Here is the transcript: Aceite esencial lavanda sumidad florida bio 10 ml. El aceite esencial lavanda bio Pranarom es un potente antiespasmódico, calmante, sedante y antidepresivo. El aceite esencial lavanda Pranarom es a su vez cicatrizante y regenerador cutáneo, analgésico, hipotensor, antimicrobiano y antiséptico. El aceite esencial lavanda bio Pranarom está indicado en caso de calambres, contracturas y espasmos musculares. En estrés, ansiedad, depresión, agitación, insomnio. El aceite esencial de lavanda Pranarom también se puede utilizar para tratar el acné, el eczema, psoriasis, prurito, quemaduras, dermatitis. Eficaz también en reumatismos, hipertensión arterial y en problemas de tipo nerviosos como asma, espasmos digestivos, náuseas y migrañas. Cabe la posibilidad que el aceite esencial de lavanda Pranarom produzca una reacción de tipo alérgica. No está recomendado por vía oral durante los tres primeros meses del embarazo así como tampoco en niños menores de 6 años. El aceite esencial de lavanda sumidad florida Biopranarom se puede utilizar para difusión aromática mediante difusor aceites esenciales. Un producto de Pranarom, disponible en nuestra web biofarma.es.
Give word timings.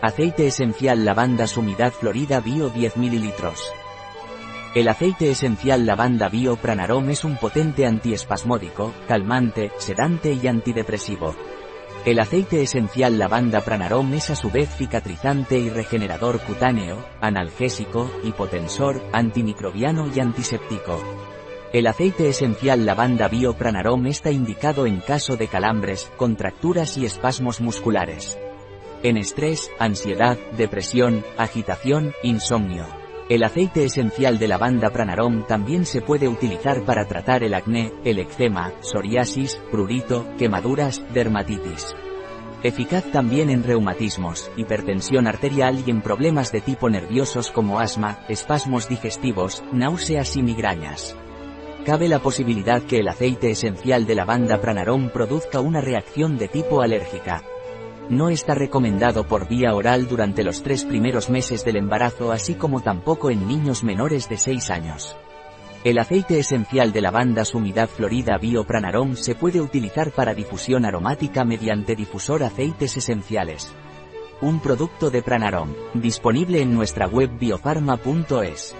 Aceite 0.00 0.46
esencial 0.46 1.04
lavanda 1.04 1.48
sumidad 1.48 1.92
florida 1.92 2.38
bio 2.38 2.68
10 2.68 2.98
ml. 2.98 3.32
El 4.76 4.86
aceite 4.86 5.28
esencial 5.32 5.86
lavanda 5.86 6.28
bio 6.28 6.54
Pranarom 6.54 7.10
es 7.10 7.24
un 7.24 7.36
potente 7.36 7.84
antiespasmódico, 7.84 8.94
calmante, 9.08 9.72
sedante 9.78 10.32
y 10.40 10.46
antidepresivo. 10.46 11.34
El 12.04 12.20
aceite 12.20 12.62
esencial 12.62 13.18
lavanda 13.18 13.60
Pranarom 13.62 14.14
es 14.14 14.30
a 14.30 14.36
su 14.36 14.52
vez 14.52 14.68
cicatrizante 14.76 15.58
y 15.58 15.68
regenerador 15.68 16.38
cutáneo, 16.42 17.04
analgésico, 17.20 18.08
hipotensor, 18.22 19.02
antimicrobiano 19.12 20.08
y 20.14 20.20
antiséptico. 20.20 21.02
El 21.72 21.88
aceite 21.88 22.28
esencial 22.28 22.86
lavanda 22.86 23.26
bio 23.26 23.54
Pranarom 23.54 24.06
está 24.06 24.30
indicado 24.30 24.86
en 24.86 25.00
caso 25.00 25.36
de 25.36 25.48
calambres, 25.48 26.08
contracturas 26.16 26.96
y 26.96 27.04
espasmos 27.04 27.60
musculares. 27.60 28.38
En 29.02 29.16
estrés, 29.16 29.70
ansiedad, 29.78 30.36
depresión, 30.56 31.24
agitación, 31.36 32.12
insomnio. 32.24 32.84
El 33.28 33.44
aceite 33.44 33.84
esencial 33.84 34.38
de 34.38 34.48
lavanda 34.48 34.90
Pranarom 34.90 35.46
también 35.46 35.84
se 35.84 36.00
puede 36.00 36.26
utilizar 36.26 36.82
para 36.84 37.06
tratar 37.06 37.44
el 37.44 37.54
acné, 37.54 37.92
el 38.04 38.18
eczema, 38.18 38.72
psoriasis, 38.80 39.60
prurito, 39.70 40.26
quemaduras, 40.36 41.02
dermatitis. 41.12 41.94
Eficaz 42.64 43.04
también 43.12 43.50
en 43.50 43.62
reumatismos, 43.62 44.50
hipertensión 44.56 45.28
arterial 45.28 45.84
y 45.86 45.90
en 45.90 46.02
problemas 46.02 46.50
de 46.50 46.60
tipo 46.60 46.90
nerviosos 46.90 47.52
como 47.52 47.78
asma, 47.78 48.18
espasmos 48.28 48.88
digestivos, 48.88 49.62
náuseas 49.72 50.36
y 50.36 50.42
migrañas. 50.42 51.14
Cabe 51.86 52.08
la 52.08 52.18
posibilidad 52.18 52.82
que 52.82 52.98
el 52.98 53.08
aceite 53.08 53.52
esencial 53.52 54.06
de 54.06 54.16
lavanda 54.16 54.60
Pranarom 54.60 55.10
produzca 55.10 55.60
una 55.60 55.80
reacción 55.80 56.36
de 56.36 56.48
tipo 56.48 56.82
alérgica. 56.82 57.44
No 58.10 58.30
está 58.30 58.54
recomendado 58.54 59.24
por 59.24 59.48
vía 59.48 59.74
oral 59.74 60.08
durante 60.08 60.42
los 60.42 60.62
tres 60.62 60.84
primeros 60.86 61.28
meses 61.28 61.64
del 61.64 61.76
embarazo 61.76 62.32
así 62.32 62.54
como 62.54 62.80
tampoco 62.80 63.30
en 63.30 63.46
niños 63.46 63.84
menores 63.84 64.30
de 64.30 64.38
6 64.38 64.70
años. 64.70 65.14
El 65.84 65.98
aceite 65.98 66.38
esencial 66.38 66.92
de 66.92 67.02
lavanda 67.02 67.44
sumidad 67.44 67.88
florida 67.88 68.38
Biopranarom 68.38 69.14
se 69.14 69.34
puede 69.34 69.60
utilizar 69.60 70.10
para 70.10 70.34
difusión 70.34 70.86
aromática 70.86 71.44
mediante 71.44 71.94
difusor 71.94 72.42
aceites 72.42 72.96
esenciales. 72.96 73.72
Un 74.40 74.60
producto 74.60 75.10
de 75.10 75.22
Pranarom, 75.22 75.74
disponible 75.94 76.62
en 76.62 76.74
nuestra 76.74 77.06
web 77.06 77.30
biofarma.es. 77.38 78.74